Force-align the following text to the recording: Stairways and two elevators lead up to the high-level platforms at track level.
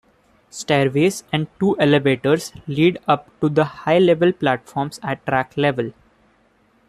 Stairways 0.49 1.23
and 1.31 1.45
two 1.59 1.77
elevators 1.79 2.53
lead 2.65 2.97
up 3.07 3.29
to 3.39 3.47
the 3.49 3.63
high-level 3.63 4.31
platforms 4.33 4.99
at 5.03 5.23
track 5.27 5.55
level. 5.55 5.91